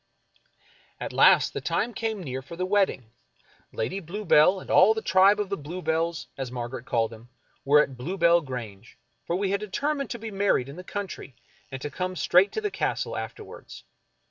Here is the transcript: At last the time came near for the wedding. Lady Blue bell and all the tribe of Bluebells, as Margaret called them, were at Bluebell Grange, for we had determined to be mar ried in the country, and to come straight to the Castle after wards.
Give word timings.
At 0.99 1.13
last 1.13 1.53
the 1.53 1.61
time 1.61 1.93
came 1.93 2.23
near 2.23 2.41
for 2.41 2.55
the 2.55 2.65
wedding. 2.65 3.11
Lady 3.71 3.99
Blue 3.99 4.25
bell 4.25 4.59
and 4.59 4.71
all 4.71 4.95
the 4.95 5.01
tribe 5.03 5.39
of 5.39 5.49
Bluebells, 5.61 6.25
as 6.39 6.51
Margaret 6.51 6.87
called 6.87 7.11
them, 7.11 7.29
were 7.63 7.83
at 7.83 7.97
Bluebell 7.97 8.41
Grange, 8.41 8.97
for 9.27 9.35
we 9.35 9.51
had 9.51 9.59
determined 9.59 10.09
to 10.09 10.17
be 10.17 10.31
mar 10.31 10.55
ried 10.55 10.69
in 10.69 10.75
the 10.75 10.83
country, 10.83 11.35
and 11.71 11.79
to 11.83 11.91
come 11.91 12.15
straight 12.15 12.51
to 12.53 12.61
the 12.61 12.71
Castle 12.71 13.15
after 13.15 13.43
wards. 13.43 13.83